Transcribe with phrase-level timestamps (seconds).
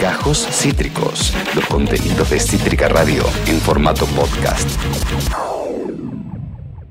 [0.00, 4.68] Gajos Cítricos, los contenidos de Cítrica Radio en formato podcast.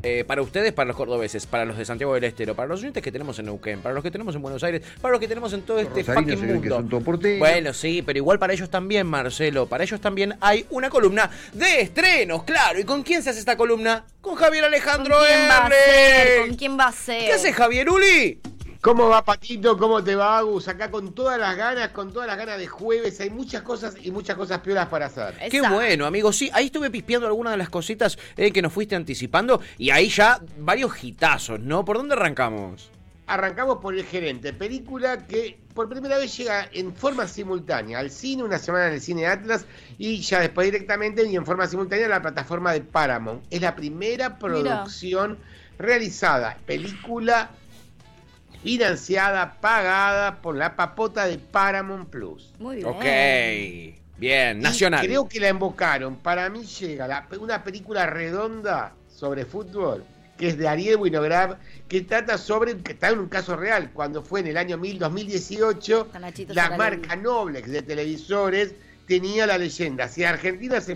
[0.04, 3.04] Eh, para ustedes, para los cordobeses, para los de Santiago del Estero, para los oyentes
[3.04, 5.54] que tenemos en Neuquén, para los que tenemos en Buenos Aires, para los que tenemos
[5.54, 7.00] en todo este fucking que mundo.
[7.38, 11.82] Bueno, sí, pero igual para ellos también, Marcelo, para ellos también hay una columna de
[11.82, 12.80] estrenos, claro.
[12.80, 14.06] ¿Y con quién se hace esta columna?
[14.22, 16.28] Con Javier Alejandro ¿Con quién va a ser?
[16.28, 16.48] Erle.
[16.48, 17.26] ¿Con quién va a ser?
[17.26, 18.42] ¿Qué hace Javier Uli?
[18.82, 19.78] ¿Cómo va Patito?
[19.78, 20.68] ¿Cómo te va Agus?
[20.68, 23.20] Acá con todas las ganas, con todas las ganas de jueves.
[23.22, 25.36] Hay muchas cosas y muchas cosas piolas para hacer.
[25.52, 26.34] Qué bueno, amigo.
[26.34, 30.10] Sí, ahí estuve pispeando algunas de las cositas eh, que nos fuiste anticipando y ahí
[30.10, 31.86] ya varios hitazos, ¿no?
[31.86, 32.90] ¿Por dónde arrancamos?
[33.28, 38.44] Arrancamos por El Gerente, película que por primera vez llega en forma simultánea al cine,
[38.44, 39.64] una semana en el cine Atlas
[40.00, 43.44] y ya después directamente y en forma simultánea a la plataforma de Paramount.
[43.52, 45.38] Es la primera producción
[45.78, 47.52] realizada, película
[48.64, 52.54] financiada, pagada por la papota de Paramount Plus.
[52.60, 52.88] Muy bien.
[52.88, 53.04] Ok.
[54.18, 55.06] Bien, Y nacional.
[55.06, 56.16] creo que la invocaron.
[56.18, 60.04] Para mí llega la- una película redonda sobre fútbol,
[60.38, 64.22] que es de Ariel Winograd, que trata sobre, que está en un caso real, cuando
[64.22, 68.76] fue en el año 1000, 2018, Con Nachito la marca Noblex de televisores
[69.08, 70.08] tenía la leyenda.
[70.08, 70.96] Si Argentina se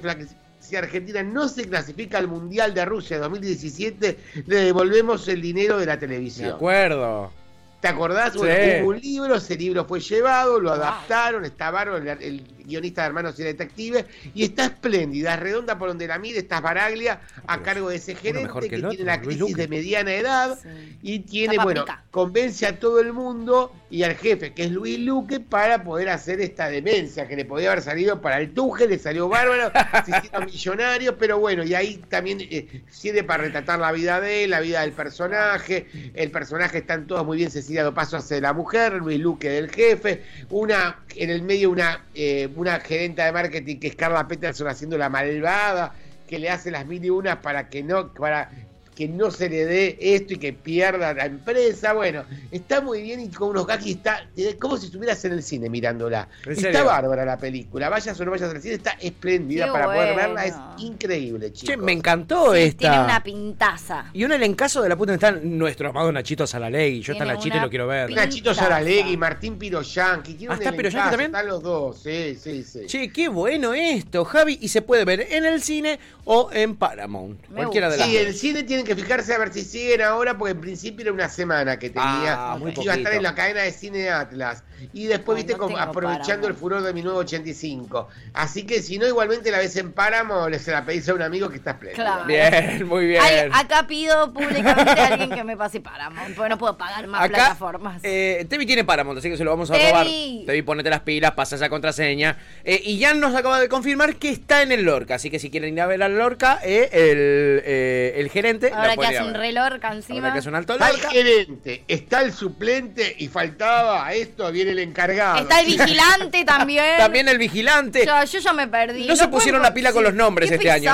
[0.60, 5.86] si Argentina no se clasifica al Mundial de Rusia 2017, le devolvemos el dinero de
[5.86, 6.54] la De televisión.
[6.54, 7.32] acuerdo.
[7.80, 8.34] ¿Te acordás?
[8.34, 8.40] Sí.
[8.40, 13.08] Bueno, hubo un libro, ese libro fue llevado, lo adaptaron, está el, el guionista de
[13.08, 17.62] Hermanos y Detectives, y está espléndida, es redonda por donde la mire, está Baraglia a
[17.62, 20.98] cargo de ese gerente que que, el otro, tiene la crisis de mediana edad Sí.
[21.02, 25.40] y tiene, bueno, convence a todo el mundo y al jefe, que es Luis Luque,
[25.40, 29.30] para poder hacer esta demencia que le podía haber salido para el Tuje, le salió
[29.30, 29.72] bárbaro,
[30.06, 34.46] se hicieron millonarios, pero bueno, y ahí también eh, sirve para retratar la vida de
[34.46, 38.42] él, la vida del personaje, el personaje están todos muy bien, Cecilia Dopaso hace de
[38.42, 43.32] la mujer, Luis Luque del jefe, una, en el medio una, eh, una gerenta de
[43.32, 45.94] marketing que es Carla Peterson haciendo la malvada,
[46.28, 48.50] que le hace las mil y unas para que no, para
[48.96, 51.94] que no se le dé esto y que pierda la empresa.
[51.94, 54.26] Bueno, está muy bien y con unos gags y está
[54.60, 56.28] como si estuvieras en el cine mirándola.
[56.46, 57.90] ¿En Está bárbara la película.
[57.90, 60.46] Vayas o no vayas al cine, está espléndida Qué para poder verla.
[60.46, 61.76] Es increíble, chicos.
[61.76, 62.78] Che, me encantó Sí, esta.
[62.80, 64.06] Tiene una pintaza.
[64.14, 67.02] Y un elencazo de la puta está nuestro amado Nachito Salalegui.
[67.02, 68.08] Yo está Tiene Nachito y lo quiero ver.
[68.08, 68.62] pin- Nachito Pintaza.
[68.70, 70.34] Saralegui, Martín Piroyanqui.
[70.36, 71.32] tiene Ah, ¿está Piroyanqui también?
[71.32, 72.86] Están los dos, sí, sí, sí.
[72.88, 74.58] Che, qué bueno esto, Javi.
[74.62, 77.40] Y se puede ver en el cine o en Paramount.
[77.50, 80.38] Me Cualquiera de las Sí, el cine tienen que fijarse a ver si siguen ahora,
[80.38, 82.52] porque en principio era una semana que tenía.
[82.54, 84.64] Ah, muy iba a estar en la cadena de cine Atlas.
[84.94, 88.08] Y después, Ay, viste, no como tengo aprovechando el furor de 1985.
[88.34, 91.22] Así que si no, igualmente la ves en Páramo, le se la pedís a un
[91.22, 92.04] amigo que está espléndido.
[92.04, 92.26] Claro.
[92.26, 93.22] Bien, muy bien.
[93.24, 97.22] Ay, acá pido públicamente a alguien que me pase Paramount, porque no puedo pagar más
[97.24, 98.02] Acá, plataformas.
[98.04, 99.88] eh, Tevi tiene Paramount, así que se lo vamos a Tevi.
[99.90, 100.08] robar.
[100.46, 102.38] Tevi, ponete las pilas, pasa esa contraseña.
[102.64, 105.50] Eh, y ya nos acaba de confirmar que está en el Lorca, así que si
[105.50, 108.72] quieren ir a ver al Lorca, eh, el, eh, el gerente.
[108.76, 110.34] Ahora que hace a un reloj Ahora encima.
[110.34, 111.10] que hace un alto Está el Lorca.
[111.12, 115.38] gerente, está el suplente y faltaba esto, viene el encargado.
[115.40, 116.98] Está el vigilante también.
[116.98, 118.06] También el vigilante.
[118.06, 119.08] Yo, yo ya me perdí.
[119.08, 120.92] No se pusieron la pila con los nombres qué este año,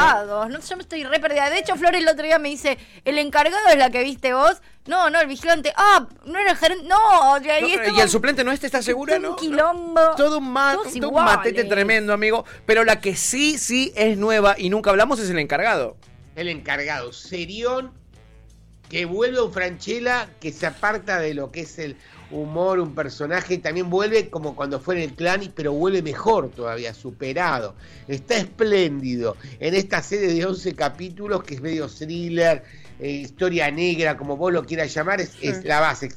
[0.47, 0.59] ¿no?
[0.59, 1.49] Yo me estoy re perdida.
[1.49, 4.61] De hecho, Flores el otro día me dice, ¿el encargado es la que viste vos?
[4.87, 5.71] No, no, el vigilante.
[5.75, 6.85] Ah, no era el gerente.
[6.87, 6.97] No,
[7.43, 9.17] y, ahí No, estaba- y el suplente no este, ¿estás segura?
[9.17, 10.01] Un No, quilombo.
[10.17, 12.45] Todo un, ma- todo un matete tremendo, amigo.
[12.65, 15.97] Pero la que sí, sí es nueva y nunca hablamos es el encargado.
[16.35, 17.91] El encargado, Serión,
[18.89, 21.95] que vuelve a un Franchella que se aparta de lo que es el
[22.29, 26.49] humor, un personaje, también vuelve como cuando fue en el clan, y- pero vuelve mejor
[26.49, 27.75] todavía, superado.
[28.07, 32.63] Está espléndido en esta serie de 11 capítulos que es medio thriller,
[32.99, 36.09] eh, historia negra, como vos lo quieras llamar, es, es la base.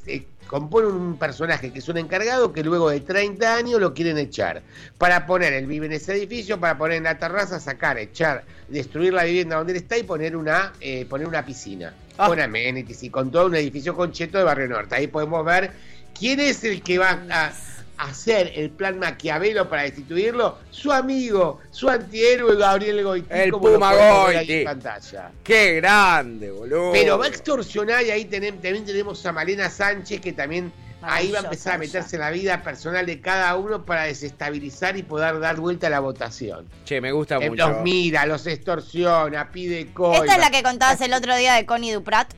[0.47, 4.61] Compone un personaje que es un encargado que luego de 30 años lo quieren echar.
[4.97, 9.13] Para poner, él vive en ese edificio, para poner en la terraza, sacar, echar, destruir
[9.13, 11.93] la vivienda donde él está y poner una, eh, poner una piscina.
[12.17, 12.27] Ah.
[12.27, 14.95] Con amenities y con todo un edificio concheto de Barrio Norte.
[14.95, 15.71] Ahí podemos ver
[16.17, 17.51] quién es el que va a
[17.97, 20.57] hacer el plan Maquiavelo para destituirlo.
[20.71, 23.27] Su amigo, su antihéroe Gabriel Goiti.
[23.29, 24.53] El como Puma podemos ver ahí Goiti.
[24.59, 25.31] en pantalla.
[25.43, 26.91] ¡Qué grande, boludo!
[26.93, 30.71] Pero va a extorsionar y ahí también tenemos a Malena Sánchez que también
[31.01, 34.97] ahí va a empezar a meterse en la vida personal de cada uno para desestabilizar
[34.97, 36.65] y poder dar vuelta a la votación.
[36.83, 37.69] Che, me gusta Eh, mucho.
[37.69, 40.17] Los mira, los extorsiona, pide coima.
[40.25, 42.33] Esta es la que contabas el otro día de Connie Duprat.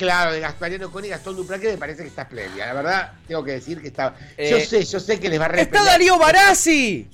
[0.00, 2.64] Claro, de Gaspariano Con y Gastón Duprat, que me parece que está espléndida.
[2.64, 4.14] La verdad, tengo que decir que está.
[4.38, 5.84] Eh, yo sé, yo sé que les va a ¡Está.
[5.84, 7.06] Darío Barassi!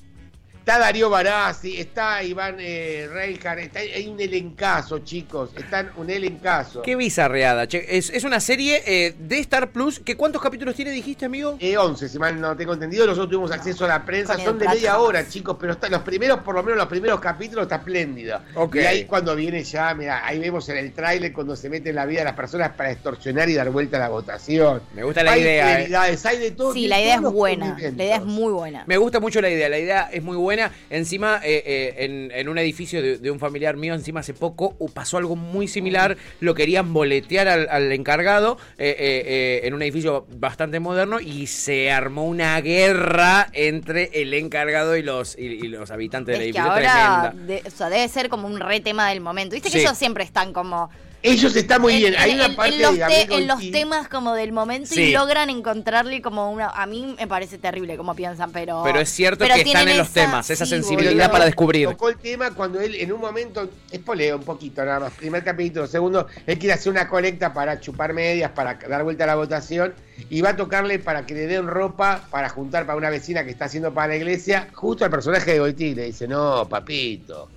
[0.67, 5.51] Está Darío Barassi, está Iván eh, está, hay un elencazo, chicos.
[5.55, 6.81] Están un elencazo.
[6.81, 7.69] Qué bizarreada.
[7.69, 7.97] Che.
[7.97, 10.01] Es, es una serie eh, de Star Plus.
[10.01, 11.55] que ¿Cuántos capítulos tiene, dijiste, amigo?
[11.61, 13.05] Eh, 11, si mal no tengo entendido.
[13.05, 14.35] Nosotros tuvimos acceso a la prensa.
[14.35, 17.21] Con Son de media hora, chicos, pero está, los primeros, por lo menos los primeros
[17.21, 18.41] capítulos, está espléndido.
[18.55, 18.75] Ok.
[18.75, 21.95] Y ahí cuando viene ya, mira, ahí vemos en el tráiler cuando se mete en
[21.95, 24.81] la vida de las personas para extorsionar y dar vuelta a la votación.
[24.93, 25.85] Me gusta la hay idea.
[25.85, 26.17] eh.
[26.25, 26.73] hay de todo.
[26.73, 27.77] Sí, la idea es buena.
[27.79, 28.83] La idea es muy buena.
[28.85, 30.56] Me gusta mucho la idea, la idea es muy buena.
[30.89, 34.75] Encima, eh, eh, en, en un edificio de, de un familiar mío, encima hace poco
[34.79, 36.17] uh, pasó algo muy similar.
[36.39, 41.91] Lo querían boletear al, al encargado eh, eh, en un edificio bastante moderno y se
[41.91, 46.59] armó una guerra entre el encargado y los, y, y los habitantes del Es que
[46.59, 46.71] edificio.
[46.71, 49.53] ahora de- o sea, debe ser como un re tema del momento.
[49.53, 49.83] Viste que Sí.
[49.85, 50.89] ellos siempre están como
[51.27, 52.15] Ellos están muy en, bien.
[52.17, 54.89] Hay en- una parte en los, de te- en los y- temas como del momento
[54.93, 55.01] Sí.
[55.01, 59.09] y logran encontrarle como una a mí me parece terrible como piensan, pero Pero es
[59.09, 61.31] cierto pero que están en los esa- temas, esa sí, sensibilidad boludo.
[61.31, 61.89] para descubrir.
[61.89, 65.43] Tocó el tema cuando él en un momento, es poleo un poquito nada más, primer
[65.43, 69.35] capítulo, segundo, él quiere hacer una colecta para chupar medias, para dar vuelta a la
[69.35, 69.93] votación,
[70.29, 73.51] y va a tocarle para que le den ropa para juntar para una vecina que
[73.51, 77.49] está haciendo para la iglesia, justo al personaje de Goití, le dice, no, papito,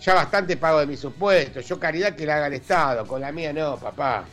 [0.00, 3.32] ya bastante pago de mis supuestos, yo caridad que la haga el Estado, con la
[3.32, 4.24] mía no, papá.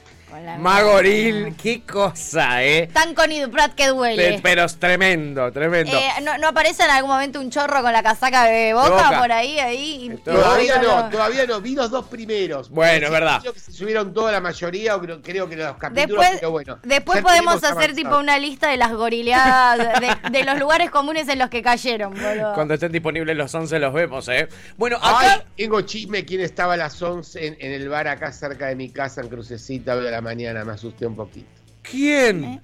[0.60, 2.90] Magoril, qué cosa, ¿eh?
[2.94, 4.40] Tan con Iduprat que Pe- duele.
[4.42, 5.96] Pero es tremendo, tremendo.
[5.98, 9.20] Eh, no, ¿No aparece en algún momento un chorro con la casaca de boca, Boca.
[9.20, 9.60] por ahí?
[9.60, 12.70] ahí y- Todavía y- no, todavía no, vi los dos primeros.
[12.70, 13.40] Bueno, es verdad.
[13.42, 16.52] Creo que se subieron toda la mayoría, o creo, creo que los capítulos, Después, pero
[16.52, 16.80] bueno.
[16.84, 17.96] después podemos hacer avanzado.
[17.96, 22.14] tipo una lista de las gorileadas, de, de los lugares comunes en los que cayeron,
[22.14, 22.54] boludo.
[22.54, 24.48] Cuando estén disponibles los 11 los vemos, ¿eh?
[24.78, 25.46] Bueno, Ay, acá...
[25.58, 28.90] tengo chisme quién estaba a las 11 en, en el bar acá cerca de mi
[28.90, 31.48] casa en Crucecita de la mañana, me asusté un poquito.
[31.84, 32.44] ¿Quién?
[32.44, 32.62] ¿Eh?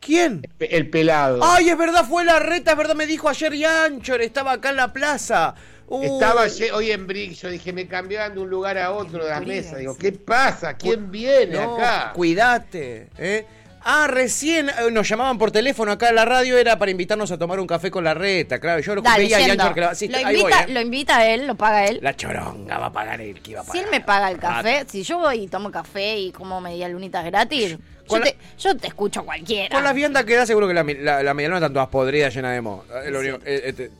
[0.00, 0.42] ¿Quién?
[0.58, 1.40] El pelado.
[1.42, 4.76] Ay, es verdad, fue la reta, es verdad, me dijo ayer Yanchor, estaba acá en
[4.76, 5.54] la plaza.
[5.86, 6.06] Uy.
[6.06, 6.44] Estaba
[6.74, 9.78] hoy en Brick, yo dije, me cambiaban de un lugar a otro de las mesas.
[9.78, 10.76] Digo, ¿qué pasa?
[10.76, 12.12] ¿Quién viene No, acá?
[12.14, 13.46] Cuídate, ¿eh?
[13.84, 17.38] Ah, recién eh, nos llamaban por teléfono acá en la radio, era para invitarnos a
[17.38, 18.80] tomar un café con la reta, claro.
[18.80, 19.40] Yo lo Dale, veía a
[19.74, 20.74] que la- sí, lo, ahí invita, voy, ¿eh?
[20.74, 21.98] lo invita él, lo paga él.
[22.02, 23.84] La choronga va a pagar él, que iba a Si pagar.
[23.84, 26.88] él me paga el café, Ah, si yo voy y tomo café y como media
[26.88, 27.76] lunitas gratis,
[28.10, 29.74] yo la- te, yo te escucho cualquiera.
[29.74, 32.52] Con las viandas que da, seguro que la, la, la medialuna están todas podridas, llenas
[32.54, 32.84] de moho.
[33.04, 33.90] Eh, único- eh, este,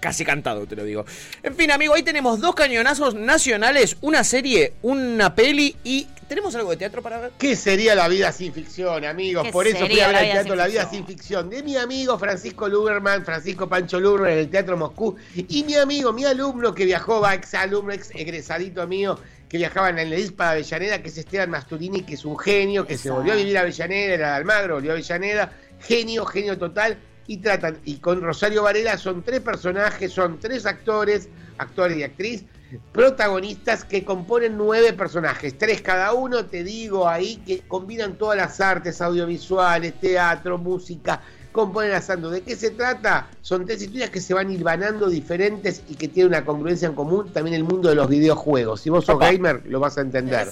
[0.00, 1.04] casi cantado, te lo digo.
[1.42, 6.06] En fin, amigo, ahí tenemos dos cañonazos nacionales, una serie, una peli y.
[6.28, 7.32] ¿Tenemos algo de teatro para ver?
[7.38, 9.44] ¿Qué sería la vida sin ficción, amigos?
[9.44, 11.06] ¿Qué Por eso fui a ver la al vida teatro sin La Vida ficción?
[11.06, 15.64] sin ficción de mi amigo Francisco Luberman, Francisco Pancho Luberman en el Teatro Moscú, y
[15.64, 19.18] mi amigo, mi alumno que viajó, va ex alumno, ex egresadito mío,
[19.48, 22.86] que viajaba en el ISPA de Avellaneda, que es Esteban Masturini, que es un genio,
[22.86, 26.58] que se volvió a vivir a Avellaneda, era de Almagro, volvió a Avellaneda, genio, genio
[26.58, 26.98] total,
[27.28, 31.28] y tratan, y con Rosario Varela son tres personajes, son tres actores,
[31.58, 32.44] actores y actriz,
[32.90, 38.60] protagonistas que componen nueve personajes, tres cada uno, te digo ahí, que combinan todas las
[38.62, 41.20] artes audiovisuales, teatro, música,
[41.52, 42.30] componen asando.
[42.30, 43.28] ¿De qué se trata?
[43.42, 47.32] Son tres historias que se van hilvanando diferentes y que tienen una congruencia en común,
[47.32, 48.80] también el mundo de los videojuegos.
[48.80, 49.30] Si vos sos Opa.
[49.32, 50.48] gamer, lo vas a entender.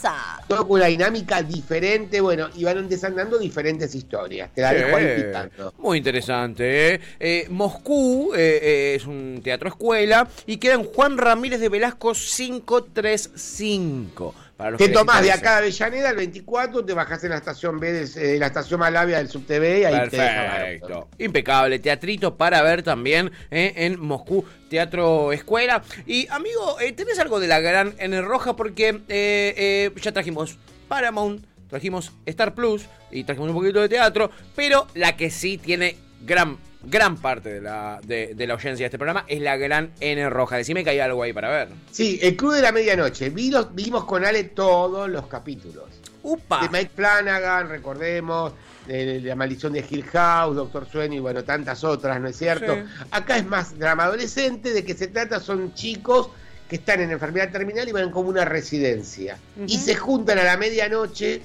[0.49, 4.51] Todo con una dinámica diferente, bueno, y van desandando diferentes historias.
[4.55, 5.23] Te la dejo ahí Sí.
[5.23, 5.75] picando.
[5.79, 6.95] Muy interesante.
[6.95, 7.01] ¿eh?
[7.21, 12.13] Eh, Moscú eh, eh, es un teatro escuela y queda en Juan Ramírez de Velasco
[12.13, 14.35] 535.
[14.57, 17.93] Para Te tomás de acá a Avellaneda el 24, te bajás en la estación B,
[17.93, 20.65] de, eh, la estación Malavia del SubTV y ahí te deja bárbaro.
[20.65, 21.09] Perfecto.
[21.19, 21.79] Impecable.
[21.79, 24.47] Teatrito para ver también eh, en Moscú.
[24.71, 25.83] Teatro Escuela.
[26.07, 28.57] Y amigo, eh, ¿tenés algo de la gran N roja?
[28.57, 30.59] Porque ya trajimos
[30.89, 34.31] Paramount, trajimos Star Plus y trajimos un poquito de teatro.
[34.55, 36.57] Pero la que sí tiene gran,
[36.89, 40.29] gran parte de la, de, de la audiencia de este programa es la gran N
[40.31, 40.57] roja.
[40.57, 41.69] Decime que hay algo ahí para ver.
[41.91, 43.31] Sí, el Club de la Medianoche.
[43.31, 45.85] Vi los- vimos con Ale todos los capítulos.
[46.23, 46.63] ¡Upa!
[46.63, 48.53] De Mike Flanagan, recordemos,
[48.87, 52.37] de, de La Maldición de Hill House, Doctor Sueño y bueno, tantas otras, ¿no es
[52.37, 52.75] cierto?
[52.75, 52.81] Sí.
[53.11, 56.31] Acá es más drama adolescente, de que se trata son chicos
[56.69, 59.39] que están en enfermedad terminal y van como una residencia.
[59.69, 61.41] Y se juntan a la medianoche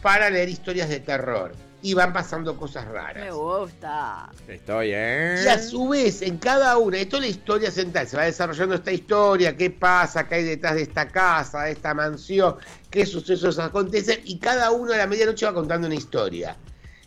[0.00, 1.52] para leer historias de terror.
[1.82, 3.24] Y van pasando cosas raras.
[3.24, 4.30] Me gusta.
[4.46, 5.42] Estoy, ¿eh?
[5.42, 8.74] Y a su vez, en cada una, esto es la historia central, se va desarrollando
[8.74, 12.56] esta historia, qué pasa, qué hay detrás de esta casa, de esta mansión,
[12.90, 16.56] qué sucesos acontecen, y cada uno a la medianoche va contando una historia.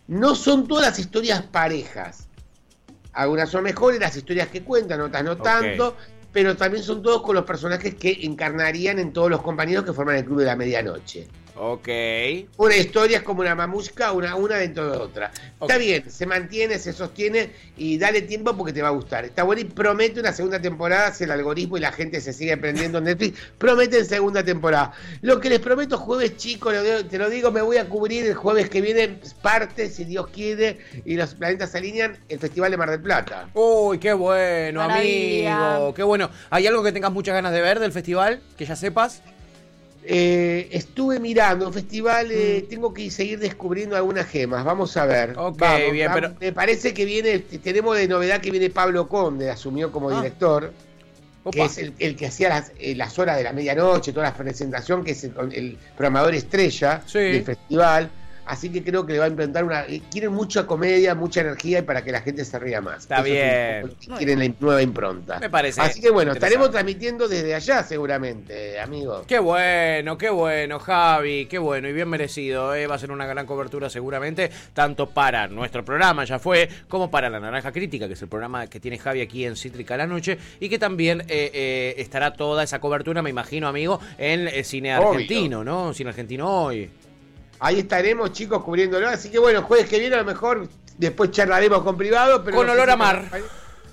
[0.07, 2.27] No son todas las historias parejas.
[3.13, 5.95] Algunas son mejores, las historias que cuentan, otras no tanto,
[6.31, 10.15] pero también son todos con los personajes que encarnarían en todos los compañeros que forman
[10.15, 11.27] el Club de la Medianoche.
[11.55, 11.87] Ok.
[12.57, 15.31] Una historia es como una mamusca, una, una dentro de otra.
[15.61, 19.25] Está bien, se mantiene, se sostiene y dale tiempo porque te va a gustar.
[19.25, 22.57] Está bueno y promete una segunda temporada si el algoritmo y la gente se sigue
[22.57, 23.39] prendiendo en Netflix.
[23.57, 24.93] Prometen segunda temporada.
[25.21, 28.33] Lo que les prometo jueves, chicos, lo te lo digo, me voy a cubrir el
[28.33, 32.77] jueves que viene, parte, si Dios quiere, y los planetas se alinean, el Festival de
[32.77, 33.49] Mar del Plata.
[33.53, 35.75] Uy, qué bueno, Maravilla.
[35.75, 35.93] amigo.
[35.93, 36.29] Qué bueno.
[36.49, 38.41] ¿Hay algo que tengas muchas ganas de ver del festival?
[38.57, 39.21] Que ya sepas.
[40.05, 45.35] Eh, estuve mirando un festival, eh, tengo que seguir descubriendo algunas gemas, vamos a ver.
[45.35, 45.39] Mm.
[45.39, 46.21] Ok, Vamos, bien, vamos.
[46.21, 50.17] pero- Me parece que viene, tenemos de novedad que viene Pablo Conde, asumió como Ah.
[50.21, 50.73] director,
[51.51, 51.65] que Opa.
[51.65, 55.03] es el, el que hacía las, eh, las horas de la medianoche, toda la presentación,
[55.05, 57.19] que es el, el programador estrella Sí.
[57.19, 58.09] del festival.
[58.45, 59.85] Así que creo que le va a implantar una...
[59.85, 62.99] eh, Quieren mucha comedia, mucha energía y para que la gente se ría más.
[63.03, 63.95] Está Eso es bien.
[63.99, 65.39] que quieren la nueva impronta.
[65.39, 69.25] Me parece Así que bueno, estaremos transmitiendo desde allá seguramente, amigos.
[69.27, 72.75] Qué bueno, qué bueno, Javi, qué bueno y bien merecido.
[72.75, 72.85] ¿eh?
[72.87, 77.29] Va a ser una gran cobertura seguramente, tanto para nuestro programa, ya fue, como para
[77.29, 80.07] La Naranja Crítica, que es el programa que tiene Javi aquí en Cítrica a la
[80.07, 84.65] Noche, y que también eh, eh, estará toda esa cobertura, me imagino, amigo, en el
[84.65, 85.09] cine Obvio.
[85.11, 85.93] argentino, ¿no?
[85.93, 86.89] Cine argentino hoy.
[87.63, 89.07] Ahí estaremos, chicos, cubriéndolo.
[89.07, 90.67] Así que bueno, jueves que viene a lo mejor
[90.97, 92.43] después charlaremos con privado.
[92.43, 93.23] Pero Con olor a mar.